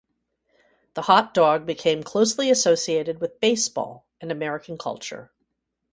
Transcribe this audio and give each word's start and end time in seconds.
The 0.95 1.03
hot 1.03 1.31
dog 1.31 1.67
became 1.67 2.01
closely 2.01 2.49
associated 2.49 3.21
with 3.21 3.39
baseball 3.39 4.07
and 4.19 4.31
American 4.31 4.75
culture. 4.75 5.31